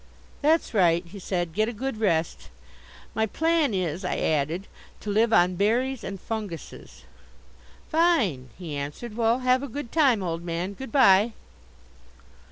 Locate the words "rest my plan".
1.99-3.71